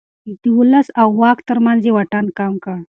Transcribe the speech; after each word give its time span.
د 0.41 0.43
ولس 0.57 0.87
او 1.01 1.09
واک 1.19 1.39
ترمنځ 1.49 1.81
يې 1.87 1.91
واټن 1.95 2.25
کم 2.37 2.53
کړ. 2.63 2.77